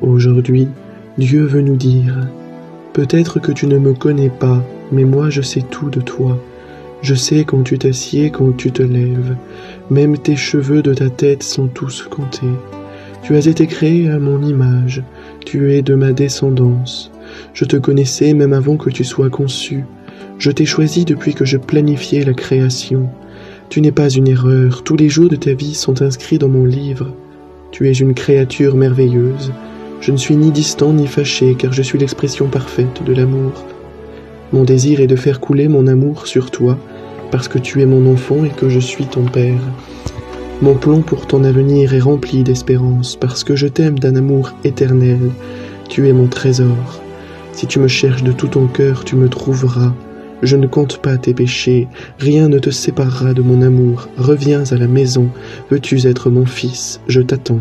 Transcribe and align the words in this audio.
Aujourd'hui, 0.00 0.68
Dieu 1.18 1.44
veut 1.44 1.60
nous 1.60 1.76
dire, 1.76 2.28
peut-être 2.92 3.38
que 3.38 3.52
tu 3.52 3.66
ne 3.66 3.78
me 3.78 3.94
connais 3.94 4.28
pas, 4.28 4.62
mais 4.90 5.04
moi 5.04 5.30
je 5.30 5.40
sais 5.40 5.62
tout 5.62 5.88
de 5.88 6.00
toi. 6.00 6.38
Je 7.02 7.14
sais 7.14 7.44
quand 7.44 7.62
tu 7.62 7.78
t'assieds, 7.78 8.30
quand 8.30 8.56
tu 8.56 8.72
te 8.72 8.82
lèves, 8.82 9.36
même 9.90 10.18
tes 10.18 10.36
cheveux 10.36 10.82
de 10.82 10.94
ta 10.94 11.10
tête 11.10 11.42
sont 11.42 11.68
tous 11.68 12.08
comptés. 12.10 12.46
Tu 13.22 13.36
as 13.36 13.46
été 13.46 13.66
créé 13.66 14.10
à 14.10 14.18
mon 14.18 14.42
image, 14.42 15.02
tu 15.46 15.72
es 15.72 15.82
de 15.82 15.94
ma 15.94 16.12
descendance. 16.12 17.12
Je 17.52 17.64
te 17.64 17.76
connaissais 17.76 18.34
même 18.34 18.52
avant 18.52 18.76
que 18.76 18.90
tu 18.90 19.04
sois 19.04 19.30
conçu. 19.30 19.84
Je 20.38 20.50
t'ai 20.50 20.66
choisi 20.66 21.04
depuis 21.04 21.34
que 21.34 21.44
je 21.44 21.56
planifiais 21.56 22.24
la 22.24 22.34
création. 22.34 23.08
Tu 23.68 23.80
n'es 23.80 23.92
pas 23.92 24.10
une 24.10 24.28
erreur, 24.28 24.82
tous 24.82 24.96
les 24.96 25.08
jours 25.08 25.28
de 25.28 25.36
ta 25.36 25.54
vie 25.54 25.74
sont 25.74 26.02
inscrits 26.02 26.38
dans 26.38 26.48
mon 26.48 26.64
livre. 26.64 27.14
Tu 27.70 27.88
es 27.88 27.92
une 27.92 28.14
créature 28.14 28.76
merveilleuse. 28.76 29.52
Je 30.04 30.12
ne 30.12 30.18
suis 30.18 30.36
ni 30.36 30.50
distant 30.50 30.92
ni 30.92 31.06
fâché, 31.06 31.54
car 31.54 31.72
je 31.72 31.80
suis 31.80 31.98
l'expression 31.98 32.48
parfaite 32.48 33.02
de 33.06 33.14
l'amour. 33.14 33.64
Mon 34.52 34.62
désir 34.62 35.00
est 35.00 35.06
de 35.06 35.16
faire 35.16 35.40
couler 35.40 35.66
mon 35.66 35.86
amour 35.86 36.26
sur 36.26 36.50
toi, 36.50 36.78
parce 37.30 37.48
que 37.48 37.58
tu 37.58 37.80
es 37.80 37.86
mon 37.86 38.12
enfant 38.12 38.44
et 38.44 38.50
que 38.50 38.68
je 38.68 38.80
suis 38.80 39.06
ton 39.06 39.24
père. 39.24 39.62
Mon 40.60 40.74
plan 40.74 41.00
pour 41.00 41.26
ton 41.26 41.42
avenir 41.42 41.94
est 41.94 42.00
rempli 42.00 42.42
d'espérance, 42.42 43.16
parce 43.16 43.44
que 43.44 43.56
je 43.56 43.66
t'aime 43.66 43.98
d'un 43.98 44.14
amour 44.14 44.52
éternel. 44.62 45.30
Tu 45.88 46.06
es 46.06 46.12
mon 46.12 46.26
trésor. 46.26 47.00
Si 47.52 47.66
tu 47.66 47.78
me 47.78 47.88
cherches 47.88 48.24
de 48.24 48.32
tout 48.32 48.48
ton 48.48 48.66
cœur, 48.66 49.06
tu 49.06 49.16
me 49.16 49.30
trouveras. 49.30 49.94
Je 50.42 50.56
ne 50.56 50.66
compte 50.66 50.98
pas 50.98 51.16
tes 51.16 51.32
péchés, 51.32 51.88
rien 52.18 52.50
ne 52.50 52.58
te 52.58 52.68
séparera 52.68 53.32
de 53.32 53.40
mon 53.40 53.62
amour. 53.62 54.08
Reviens 54.18 54.64
à 54.70 54.76
la 54.76 54.86
maison, 54.86 55.30
veux-tu 55.70 56.06
être 56.06 56.28
mon 56.28 56.44
fils? 56.44 57.00
Je 57.08 57.22
t'attends. 57.22 57.60